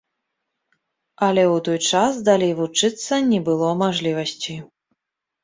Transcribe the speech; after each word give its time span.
Але 1.27 1.43
ў 1.47 1.57
той 1.67 1.79
час 1.99 2.13
далей 2.31 2.53
вучыцца 2.61 3.13
не 3.31 3.39
было 3.51 3.69
мажлівасці. 3.85 4.59